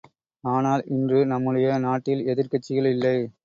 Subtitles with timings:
[0.43, 3.15] ஆனால் இன்று நம்முடைய நாட்டில் எதிர்க் கட்சிகள் இல்லை.